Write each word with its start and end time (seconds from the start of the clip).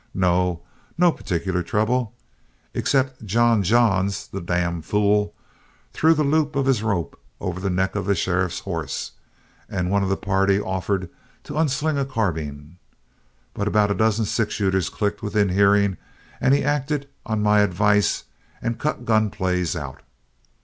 No 0.15 0.61
no 0.97 1.11
particular 1.11 1.61
trouble, 1.61 2.15
except 2.73 3.23
John 3.23 3.61
Johns, 3.61 4.25
the 4.25 4.41
d 4.41 4.81
fool, 4.81 5.35
threw 5.93 6.15
the 6.15 6.23
loop 6.23 6.55
of 6.55 6.65
his 6.65 6.81
rope 6.81 7.19
over 7.39 7.59
the 7.59 7.69
neck 7.69 7.93
of 7.95 8.07
the 8.07 8.15
sheriff's 8.15 8.61
horse, 8.61 9.11
and 9.69 9.91
one 9.91 10.01
of 10.01 10.09
the 10.09 10.17
party 10.17 10.59
offered 10.59 11.07
to 11.43 11.55
unsling 11.55 11.99
a 11.99 12.05
carbine. 12.05 12.79
But 13.53 13.67
about 13.67 13.91
a 13.91 13.93
dozen 13.93 14.25
six 14.25 14.55
shooters 14.55 14.89
clicked 14.89 15.21
within 15.21 15.49
hearing, 15.49 15.97
and 16.39 16.55
he 16.55 16.63
acted 16.63 17.07
on 17.23 17.43
my 17.43 17.59
advice 17.59 18.23
and 18.59 18.79
cut 18.79 19.05
gun 19.05 19.29
plays 19.29 19.75
out. 19.75 20.01